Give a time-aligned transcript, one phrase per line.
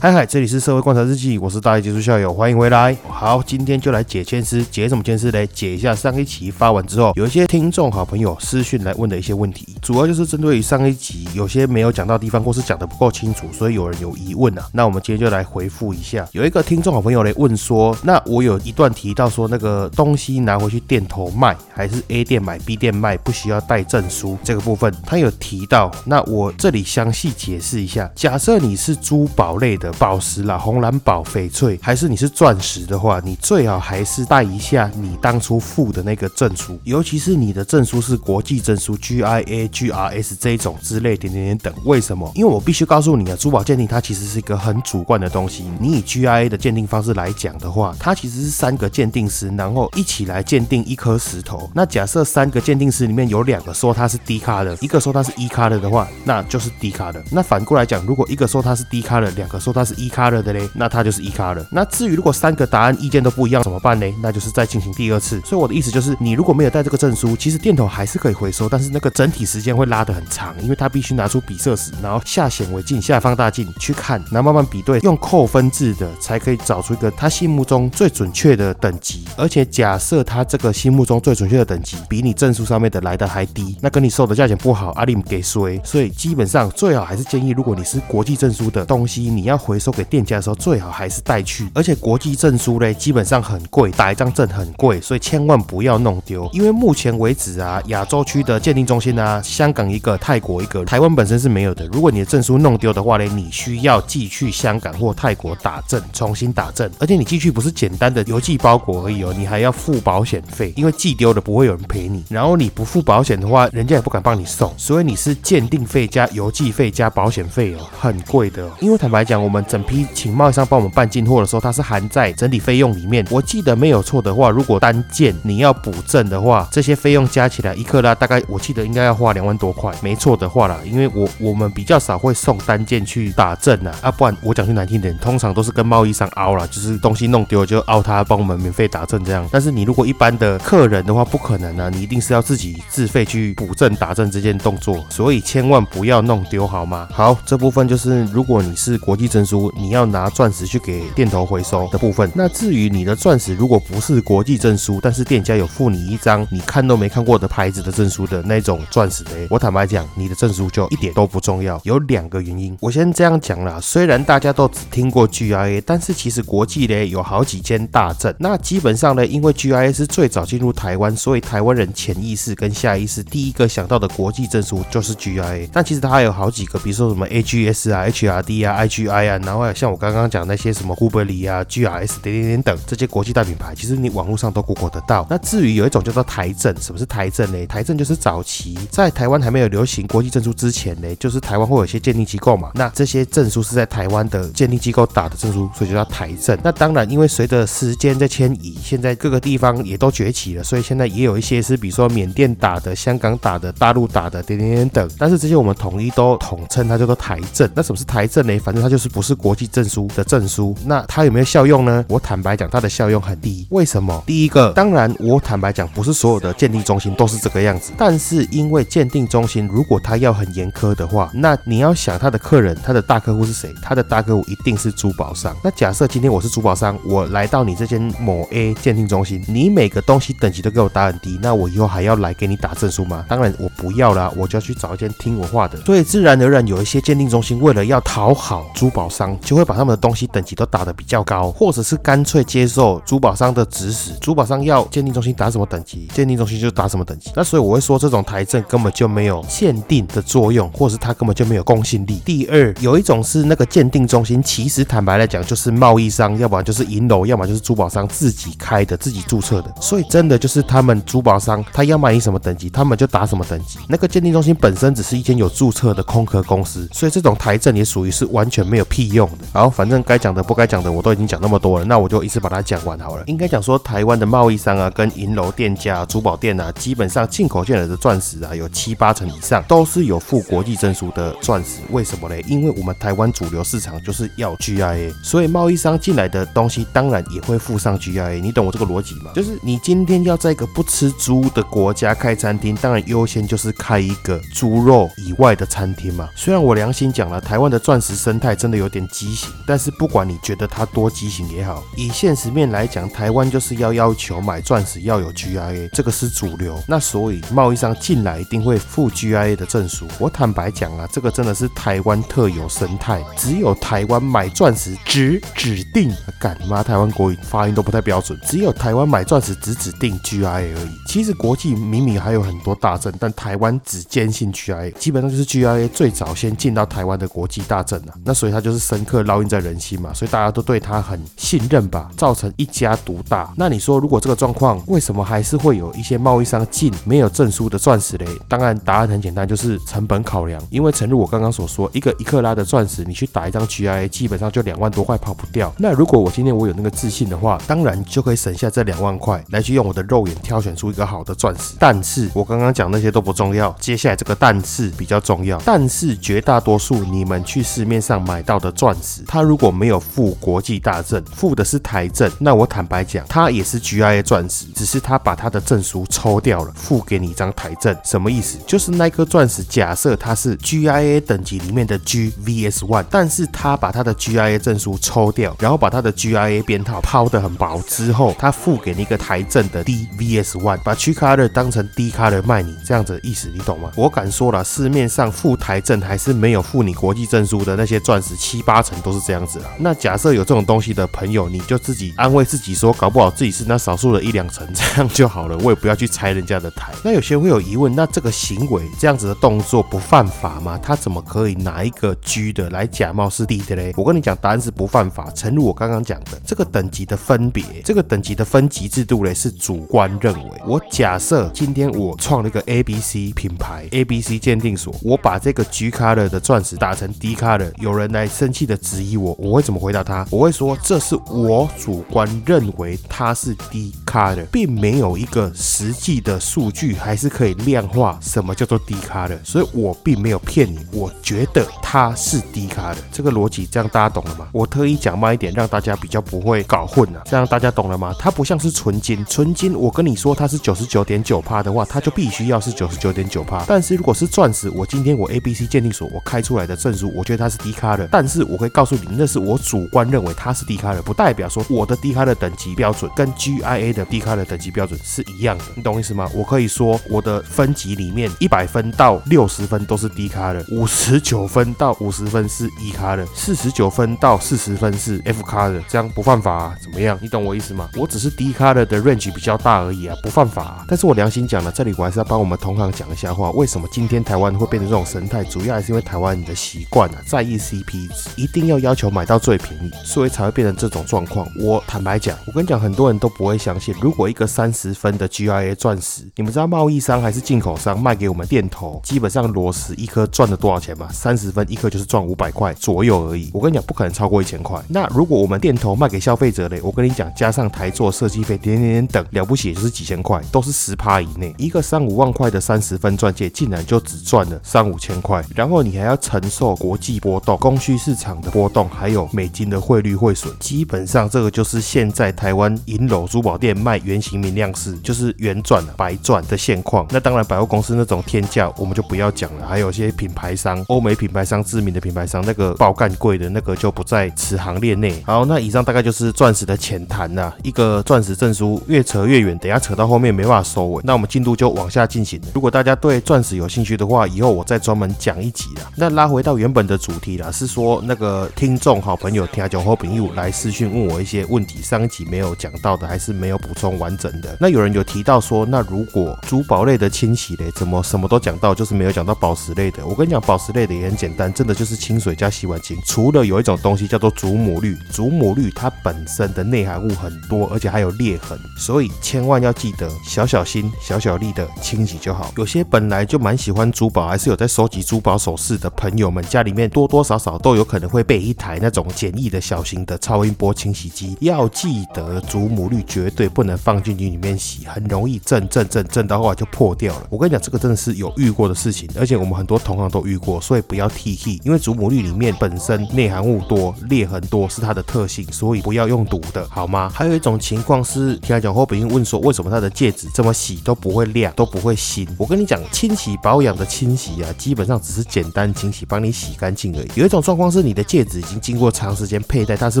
[0.00, 2.96] 嗨嗨，这里是社会观察日记，我是大一结束校友，欢迎回来。
[3.08, 5.44] 好，今天就来解签诗，解什么签诗嘞？
[5.48, 14.68] 解一下上一期发完之后，有一些听众好朋友私讯来问的一些问题，主要就是针对于上一集有些没有讲到地方，或是讲的不够清楚，所以有人有疑问啊。
[14.70, 16.28] 那我们今天就来回复一下。
[16.30, 25.90] 有一个听众好朋友来问说，那我有一段提到说，那个东西拿回去店头卖，还是 A 店买 B 店卖，不需要带证书这个部分，他有提到。
[26.04, 28.08] 那我这里详细解释一下。
[28.14, 29.87] 假设你是珠宝类的。
[29.92, 41.72] 宝石啦，红蓝宝、翡翠，还是你是钻石的话，你最好还是带一下你当初付的那个证书，尤其是你的证书是国际证书 GIA、GRS 这种之类点点点等。
[41.84, 42.30] 为什么？
[42.34, 45.64] 因为我必须告诉你啊，珠宝鉴定它其实是一个很主观的东西。
[45.80, 51.70] 你以 GIA 的鉴定方式来讲的话，它其实是三个鉴定师，然后一起来鉴定一颗石头。
[51.74, 57.22] 那假设三个鉴定师里面有两个说它是低卡的，一个说它是 E 卡的的话，那就是低卡的。
[57.30, 61.66] 那反过来讲，如果一个说它是低卡的，两个说它是 E 卡了的嘞，那它就是一卡了。
[61.70, 64.06] 那至于如果三个答案意见都不一样怎么办呢？
[64.22, 65.40] 那就是再进行第二次。
[65.44, 79.24] 所以我的意思就是，你如果没有带这个证书，其实电头还是可以回收，但是那个整体时间会拉得很长，因为他必须拿出比色纸，然后下显微镜、下放大镜去看，然后慢慢比对，用扣分制的才可以找出一个他心目中最准确的等级。
[79.36, 85.80] 而且假设他这个心目中最准确的等级比你证书上面的来的还低，那跟你收的价钱不好，阿里给衰。
[85.84, 90.24] 所以基本上最好还是建议，如果你是国际证书的东西，你要回收给店。
[90.28, 96.46] 家的时候最好还是带去，而且国际证书嘞基本上很贵，打一张证很贵，所以千万不要弄丢。
[96.52, 101.86] 因为目前为止啊，亚洲区的鉴定中心啊，香港一个，泰国一个，台湾本身是没有的。
[101.86, 112.22] 如果你的证书弄丢的话嘞，你需要寄去香港或泰国打证，重新打证，而且你寄去不是简单的邮寄包裹而已哦，你还要付保险费，因为寄丢了不会有人赔你。
[112.28, 118.68] 然后你不付保险的话，人家也不敢帮你送，所以你是鉴定费加邮寄费加保险费哦，很贵的。
[118.80, 120.06] 因为坦白讲，我们整批。
[120.14, 123.26] 请贸易商帮我们办进货的时候，它是含在整体费用里面。
[123.30, 129.92] 我记得没有错的话，如果单件你要补证的话，这些费用加起来一克拉大概我记得应该要花两万多块。
[130.02, 139.46] 没错的话啦，因为我我们比较少会送单件去打证啊，啊不然我讲句难听点，通常都是跟贸易商凹了，就是东西弄丢就凹他帮我们免费打证这样。
[139.50, 147.08] 但是你如果一般的客人的话，不可能啊，你一定是要自己自费去补证打证这件动作，所以千万不要弄丢好吗？
[147.12, 150.08] 好，这部分就是如果你是国际证书，你要。
[150.08, 152.32] 拿钻石去给店头回收的部分。
[152.34, 161.78] 那至于你的钻石如果不是国际证书，但是店家有付你一张你看都没看过的牌子的证书的那种钻石嘞，我坦白讲，你的证书就一点都不重要。
[161.84, 163.78] 有两个原因，我先这样讲啦。
[163.82, 168.34] 虽然大家都只听过 GIA，但是其实国际嘞有好几间大证。
[168.38, 175.68] 那基本上呢，因为 GIA 是最早进入台湾，所以台湾人潜意识跟下意识第一个想到的国际证书就是 GIA。
[175.70, 179.88] 但其实它还有好几个，比如说什么 AGS 啊、HRD 啊、IGI 啊，然后像。
[179.88, 185.26] 我刚刚讲那些什么 Google 啊、GRS 点点点等这些国际大品牌，其实你网络上都 Google 得到。
[185.30, 187.66] 那至于有一种叫做台证，什么是台证呢？
[187.66, 192.70] 台证就是早期在台湾还没有流行国际证书之前呢，就是台湾会有一些鉴定机构嘛。
[192.74, 196.58] 那这些证书是在台湾的鉴定机构打的证书，所以就叫台证。
[196.62, 205.08] 那当然，因为随着时间在迁移，现在各个地方也都崛起了，所以现在也有一些是比如说缅甸打的、香港打的、大陆打的点点点等。
[205.18, 207.66] 但是这些我们统一都统称它叫做台证。
[207.74, 208.58] 那什么是台证呢？
[208.58, 209.68] 反正它就是不是是国际。
[209.70, 212.02] 证书的证书，那它有没有效用呢？
[212.08, 213.66] 我坦白讲，它的效用很低。
[213.70, 214.22] 为什么？
[214.26, 217.92] 第一个，当然，我坦白讲，不是所有的鉴定中心都是这个样子。
[217.98, 223.72] 但是，因为鉴定中心如果他要很严苛的话，那你要想他的客人，他的大客户是谁？
[223.82, 225.54] 他的大客户一定是珠宝商。
[225.62, 233.24] 那假设今天我是珠宝商，我来到你这间某 A 鉴定中心，你每个东西等级都给我打很低，那我以后还要来给你打证书吗？
[233.28, 235.78] 当然我不要啦，我就要去找一间听我话的。
[235.82, 247.32] 所以自然而然，有一些鉴定中心为了要讨好珠宝商，就会把他们的东西等级都打得比较高，或者是干脆接受珠宝商的指使，珠宝商要鉴定中心打什么等级，鉴定中心就打什么等级。
[247.34, 252.22] 那所以我会说，这种台证根本就没有限定的作用，或是它根本就没有公信力。
[252.24, 259.74] 第二，有一种是那个鉴定中心，其实坦白来讲，就是贸易商，要不然就是银楼，要么就是珠宝商自己开的、自己注册的。
[259.80, 263.78] 所以真的就是他们珠宝商，他要买你什么等级，他们就打什么等级。
[263.88, 269.44] 那个鉴定中心本身只是一间有注册的空壳公司，所以这种台证也属于是完全没有屁用的。
[269.52, 273.22] 好，反正该讲的不该讲的我都已经讲那么多了，那我就一次把它讲完好了。
[273.28, 281.78] 应该讲说，台湾的贸易商啊，跟银楼店家、珠宝店啊，基本上进口进来的钻石啊，有七八成以上都是有附国际证书的钻石。
[281.90, 282.44] 为什么嘞？
[282.48, 288.40] 因为我们台湾主流市场就是要 GIA，所以贸易商进来的东西当然也会附上 GIA。
[288.40, 289.30] 你懂我这个逻辑吗？
[289.32, 296.28] 就是你今天要在一个不吃猪的国家开餐厅，当然优先就是开一个猪肉以外的餐厅嘛。
[296.34, 306.82] 虽然我良心讲了，台湾的钻石生态真的有有点畸形，但是不管你觉得它多畸形也好，以现实面来讲，台湾就是要要求买钻石要有 GIA，这个是主流。
[306.88, 310.06] 那所以贸易商进来一定会附 GIA 的证书。
[310.18, 320.98] 我坦白讲啊，这个真的是台湾特有生态，只有台湾买钻石只指定，干妈台湾国语发音都不太标准，只有台湾买钻石只指定 GIA 而已。
[321.06, 328.14] 其实国际明明还有很多大证，但台湾只坚信 GIA，基本上就是 GIA 最早先进到台湾的国际大证啊。
[328.24, 333.52] 那所以它就是深刻烙印在人心嘛，所以大家都对他很信任吧，造成一家独大。
[333.56, 338.26] 那你说如果这个状况，为什么还是会有一些贸易商进没有证书的钻石嘞？
[338.48, 340.62] 当然答案很简单，就是成本考量。
[340.70, 345.72] 因为诚如我刚刚所说，一个一克拉的钻石，你去打一张 GIA，基本上就两万多块跑不掉。
[345.78, 351.74] 那如果我今天我有那个自信的话，当然就可以省下这两万块来去用我的肉眼挑选出一个好的钻石。
[351.78, 355.60] 但是我刚刚讲那些都不重要，接下来这个但是比较重要。
[355.64, 367.96] 但是绝大多数你们去市面上买到的钻石，他如果没有付国际大证，付的是台证，那我坦白讲，他也是 GIA 钻石，只是他把他的证书抽掉了，付给你一张台证。
[368.04, 368.58] 什么意思？
[368.66, 382.42] 就是那颗钻石，假设它是 GIA 等级里面的 GVS One，但是他把他的 GIA 证书抽掉，然后把他的 GIA 边套抛得很薄之后，他付给你一个台证的 DVS One，把 G Color 当成 D Color
[382.44, 383.90] 卖你，这样子的意思你懂吗？
[383.96, 389.70] 我敢说了，市面上付台证还是没有付你国际证书的那些钻石，七八成都是这样子了。
[389.78, 395.56] 那假设有这种东西的朋友，你就自己安慰自己说，搞不好自己是那少数的一两成，这样就好了。
[395.58, 396.92] 我也不要去拆人家的台。
[397.04, 400.76] 那有些人会有疑问，那这个行为这样子的动作不犯法吗？
[400.82, 403.94] 他怎么可以拿一个 G 的来假冒是 D 的嘞？
[403.96, 405.30] 我跟你讲，答案是不犯法。
[405.36, 410.50] 诚如我刚刚讲的，这个等级的分别，这个等级的分级制度嘞，是主观认为。
[410.66, 420.26] 我假设今天我创了一个 A B C 品牌，A B C 鉴定所，我把这个 G color 的钻石打成 D color，有人来生气的质疑我，我会怎么回答他？
[420.30, 434.48] 我会说这是我主观认为它是 D color，并没有一个实际的数据，还是可以量化什么叫做 D color，所以我并没有骗你，我觉得它是 D color，这个逻辑这样大家懂了吗？
[434.52, 438.14] 我特意讲慢一点，让大家比较不会搞混啊，这样大家懂了吗？
[438.18, 443.62] 它不像是纯金，纯金我跟你说它是九十九点九帕的话，它就必须要是九十九点九帕。
[443.68, 456.30] 但是如果是钻石，我今天我 A B C 鉴定所我开出来的证书，我觉得它是低卡的，但是是我会告诉你，那是我主观认为它是低卡的，不代表说我的低卡的等级标准跟 G I A 的低卡的等级标准是一样的，你懂意思吗？
[456.32, 466.76] 我可以说我的分级里面一百分到六十分都是低卡的，五十九分到五十分是 E 卡的，四十九分到四十分是 F 卡的，这样不犯法啊？
[466.80, 467.18] 怎么样？
[467.20, 467.88] 你懂我意思吗？
[467.96, 470.62] 我只是低卡的的 range 比较大而已啊，不犯法。
[470.62, 470.84] 啊。
[470.86, 475.42] 但是我良心讲了，这里我还是要帮我们同行讲一下话，为什么今天台湾会变成这种神态？
[475.44, 481.46] 主要还是因为台湾人的习惯啊，在意 CP 值，一定要要求买到最便宜，所以才会变成这种状况。
[481.60, 491.08] 我坦白讲，我跟你讲，很多人都不会相信，如果一个三十分的 GIA 钻石，你们知道贸易商还是进口商卖给我们店头，基本上裸石一颗赚了多少钱吗？
[491.12, 493.50] 三十分一颗就是赚五百块左右而已。
[493.52, 494.80] 我跟你讲，不可能超过一千块。
[494.88, 501.54] 那如果我们店头卖给消费者嘞，我跟你讲，加上台座设计费，点点点等，了不起也就是几千块，都是十趴以内。
[501.58, 510.50] 一个三五万块的三十分钻戒，竟然就只赚了三五千块，然后你还要承受国际波动、供需市场的波动，还有美金的汇率汇损。
[510.58, 517.06] 基本上这个就是现在台湾银楼珠宝店卖圆形明亮式，就是圆钻、白钻的现况。
[517.10, 525.22] 那当然百货公司那种天价我们就不要讲了，还有些品牌商、欧美品牌商、知名的品牌商，那个爆干贵的那个就不在此行列内。
[525.26, 527.54] 好，那以上大概就是钻石的浅谈啦。
[527.62, 532.40] 一个钻石证书越扯越远，等下扯到后面没办法收尾，那我们进度就往下进行。
[532.54, 535.82] 如果大家对钻石有兴趣的话，以后我再专门讲一集啦。
[535.94, 544.56] 那拉回到原本的主题啦，是说那个听众好朋友听九后朋友来私讯问我一些问题，上一集没有讲到的，还是没有补充完整的。
[544.60, 550.06] 那有人有提到说，那如果珠宝类的清洗嘞，怎么什么都讲到，就是没有讲到宝石类的？
[550.06, 552.96] 我跟你讲，宝石类的也很简单，真的就是清水加洗碗精。
[553.04, 562.52] 除了有一种东西叫做祖母绿，祖母绿它本身的内含物很多，而且还有裂痕，所以千万要记得小小心、小小力的清洗就好。
[562.56, 571.36] 有些本来就蛮喜欢珠宝，还是有在收集珠宝首饰的朋友们，家里面多多少少都有可能会备一台那种简易的小型的超音波清洗机。
[571.40, 577.26] 要记得祖母绿绝对不能放进去里面洗，很容易震震震震到后来就破掉了。
[577.30, 587.10] 我跟你讲，这个真的是有遇过的事情，而且我们很多同行都遇过，所以不要 T T，因为祖母绿里面本身内含物多、裂痕多是它的特性，所以不要用毒的好吗？
[587.14, 592.28] 还有一种情况是，听来讲后，别人问说为什么他的戒指这么洗都不会亮，都不会新？
[592.36, 597.08] 我跟你讲，清洗保养的清洗啊，基本上只是简单清洗，帮你洗干净而已。
[597.14, 600.00] 有一种状况是是你的戒指已经经过长时间佩戴，它是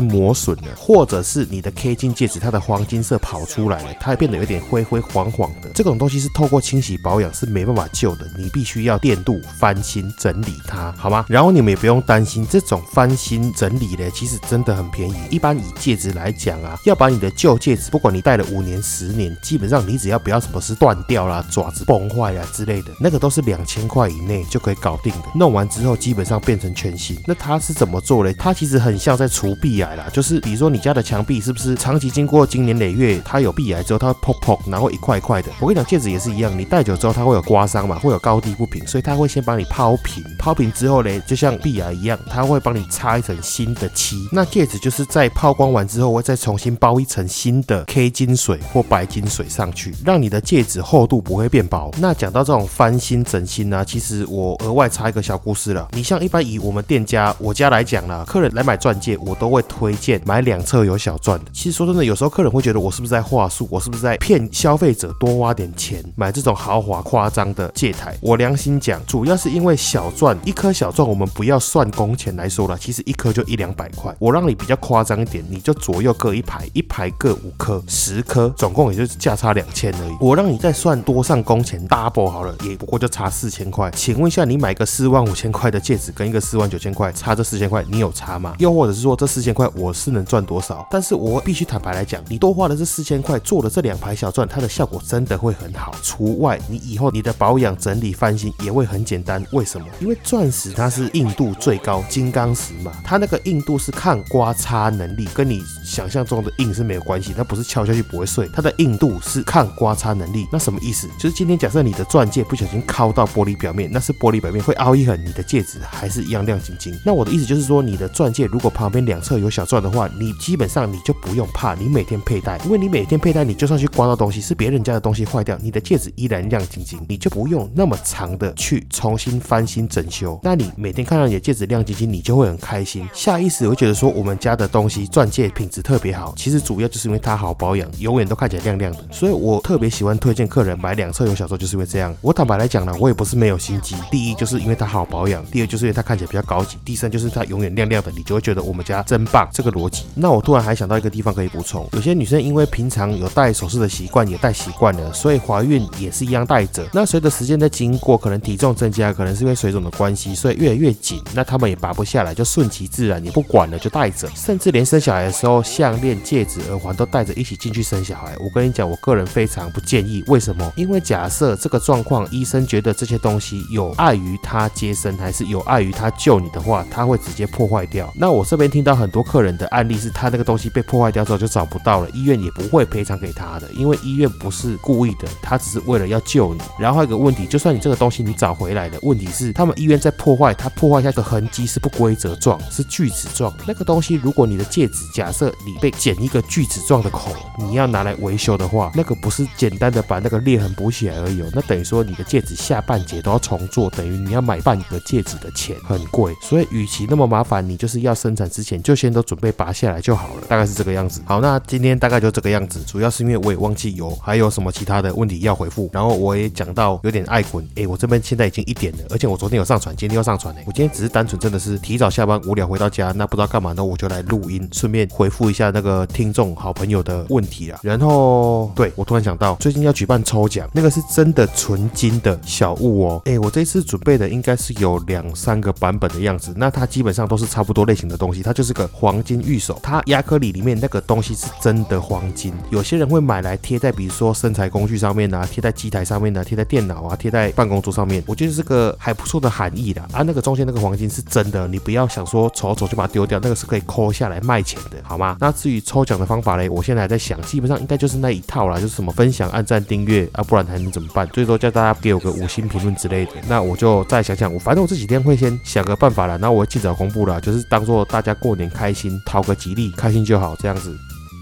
[0.00, 5.70] 磨损了，或者是你的 K 金戒指它的黄金色跑出来了，它变得有点灰灰黄黄的。
[5.74, 11.24] 这种东西是透过清洗保养是没办法救的，你必须要电镀翻新整理它，好吗？
[11.28, 15.14] 然后你们也不用担心这种翻新整理呢，其实真的很便宜。
[15.30, 25.28] 一般以戒指来讲啊，要把你的旧戒指，不管你戴了五年、十年，基本上你只要不要什么是断掉啦、爪子崩坏啊之类的，那个都是两千块以内就可以搞定的。
[25.34, 27.16] 弄完之后基本上变成全新。
[27.26, 28.32] 那它是怎么做嘞？
[28.38, 35.50] 它其实很像在除壁癌啦，就是比如说你家的墙壁是不是长期经过经年累月，它有壁癌之后，它会砰砰，然后一块一块的。
[35.60, 44.16] 我跟你讲，戒指也是一样，你戴久之后它会有刮伤嘛，会有高低不平，所以它会先帮你抛平，抛平之后嘞，就像壁癌一样，它会帮你擦一层新的漆。
[44.32, 51.92] 那戒指就是在抛光完之后，会再重新包一层新的 K 金水或白金水上去，让你的戒指厚度不会变薄。
[51.98, 55.86] 那讲到这种翻新整新呢，其实我额外插一个小故事了。
[55.92, 61.46] 你像一般以我们店家我家来讲啦，客人来买钻戒，我都会推荐买两侧有小钻的。
[61.52, 68.16] 其实说真的，有时候客人会觉得我是不是在话术，我是不是在骗消费者多花点钱买这种豪华夸张的戒台？
[68.20, 74.14] 我良心讲，主要是因为小钻一颗小钻，我们不要算工钱来说了，其实一颗就一两百块。
[74.20, 80.16] 我让你比较夸张一点，你就左右各一排，一排各五颗，十颗，总共也就是价差两千而已。
[80.20, 83.90] 我让你再算多上工钱 double 好了，也不过就差四千块。
[83.90, 88.54] 请问一下，你买个四万五千块的戒指跟一个四万九千块，差这四千块，你有差吗？
[88.58, 90.86] 又或者是说这四千块我是能赚多少？
[90.90, 95.94] 但是我必须坦白来讲，你多花了这四千块做了这两排小钻，它的效果真的会很好。
[96.02, 99.42] 除外，你以后你的保养、整理、翻新也会很简单。
[99.52, 99.86] 为什么？
[100.00, 110.46] 因为钻石它是硬度最高，金刚石嘛，它那个硬度是抗刮擦能力，跟你想象中的硬是没有关系，它不是敲下去不会碎，它的硬度是抗刮擦能力。
[110.52, 111.08] 那什么意思？
[111.18, 116.98] 就是今天假设你的钻戒不小心敲到玻璃表面，那是玻璃表面会凹一痕，你的戒指还是一样亮晶晶。
[117.04, 130.38] 那我的意思就是说，你的钻戒如果旁边两侧有小钻的话，你基本上你就不用怕，你每天佩戴，因为你每天佩戴，你就算去刮到东西，是别人家的东西坏掉，你的戒指依然亮晶晶，你就不用那么长的去重新翻新整修。
[130.42, 136.34] 那你每天看到你的戒指亮晶晶，你就会很开心，下意识会觉得说我们家的东西钻戒品质特别好。
[136.36, 138.98] 其实主要就是因为它好保养，永远都看起来亮亮的。
[139.12, 142.14] 所以我特别喜欢推荐客人买两侧有小钻，就是因为这样。
[142.20, 143.94] 我坦白来讲呢，我也不是没有心机。
[144.10, 149.48] 第一就是因为它好保养，第二就是因为它看起来比较高级，第三就是它永远亮亮的，你就会觉得我们家真棒。
[149.52, 150.04] 这个逻辑。
[150.14, 156.86] 那我突然还想到一个地方可以补充，有些女生因为平常有戴首饰的习惯，也戴习惯了，所以怀孕也是一样戴着。
[156.92, 161.20] 那随着时间的经过，可能体重增加，可能是因为水肿的关系，所以越来越紧。
[161.34, 164.28] 那他们也拔不下来，就顺其自然，也不管了，就戴着。
[164.34, 168.36] 甚至连生小孩的时候，项链、戒指、耳环都带着一起进去生小孩。
[168.38, 170.22] 我跟你讲，我个人非常不建议。
[170.28, 170.72] 为什么？
[170.76, 178.12] 因为假设这个状况，医生觉得这些东西有碍于他接生，还是有碍于他救你的话，他会直接破坏掉。
[178.14, 186.60] 那我这边听到很多客人的案例是，他那个东西被破坏掉之后就找不到了，医院也不会赔偿给他的，因为医院不是故意的，他只是为了要救你。
[186.78, 193.52] 然后还有一个问题，就算你这个东西你找回来的，问题是他们医院在破坏，它破坏下的痕迹是不规则状，是锯齿状。
[193.66, 206.34] 那个东西，如果你的戒指假设你被剪一个锯齿状的口，你要拿来维修的话，那个不是简单的把那个裂痕补起来而已，那等于说你的戒指下半截都要重做，等于你要买半个戒指的钱，很贵。
[206.40, 211.20] 所以与其那么麻烦，你就是要生产之前就先都准备拔下来就好了，大概是这个样子。
[211.26, 220.60] 好，那今天大概就这个样子，主要是因为我也忘记有还有什么其他的问题要回复，然后我也讲到有点爱滚，哎，我这边现在已经一点了，而且我昨天有上传，今天要上传呢。
[220.66, 227.78] 我今天只是单纯真的是提早下班无聊回到家，那不知道干嘛呢，我就来录音，顺便回复一下那个听众好朋友的问题啊。
[227.82, 233.22] 然后对我突然想到，最近要举办抽奖，那个是真的纯金的小物哦。
[233.24, 248.22] 哎，我这次准备的应该是有两三个版本的样子，那它基本上都是差不多类型的东西，它就是个黄金玉手，它亚克力里面那个东西是真的黄金，有些人会买来贴在比如说身材工具上面啊，贴在机台上面啊，贴在电脑啊，贴在办公桌上面。
[248.26, 250.22] 我觉得是个还不错的含义的啊。
[250.22, 255.36] 那个中间那个黄金是真的，你不要想说抽走就把它丢掉，那个是可以抠下来卖钱的，好吗？
[255.40, 261.26] 那至于抽奖的方法嘞，我现在还在想，基本上应该就是那一套啦，就是什么分享、按赞、订阅啊，不然还能怎么办？
[261.28, 263.32] 最多叫大家给我个五星评论之类的。
[263.48, 270.96] 那我就再想想，我反正我这几天会先想个办法了，然后我尽早公布了，就是当做大家过年开心，讨个吉利，开心就好这样子。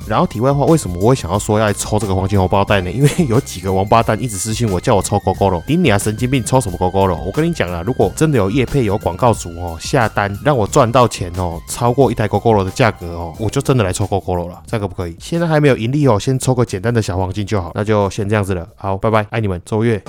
[0.09, 2.91] 然后题外话，为什么我会想要说要来抽这个黄金红包袋呢？
[2.91, 5.61] 因为 有几个王八蛋一直私信我，叫我抽勾勾了。
[5.67, 7.15] 顶你啊神经病，抽什么勾勾了？
[7.17, 15.15] 我跟你讲啊，如果真的有业配有广告主哦下单让我赚到钱哦，超过一台勾勾了的价格哦，我就真的来抽勾勾了了，这可不可以。
[15.21, 17.73] 现在还没有盈利哦，先抽个简单的小黄金就好。
[17.75, 20.01] 那就先这样子了，好，拜拜，爱你们，周月。